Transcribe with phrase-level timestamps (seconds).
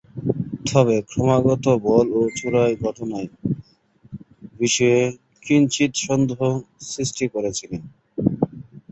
[0.69, 2.07] তবে ক্রমাগত বল
[2.37, 3.27] ছোঁড়ার ঘটনার
[4.59, 5.01] বিষয়ে
[5.45, 6.41] কিঞ্চিৎ সন্দেহ
[6.89, 7.81] সৃষ্টি করেছিলেন।